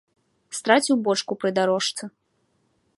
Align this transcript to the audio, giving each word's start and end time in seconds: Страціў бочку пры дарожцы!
Страціў 0.59 0.95
бочку 1.09 1.33
пры 1.45 1.49
дарожцы! 1.61 2.03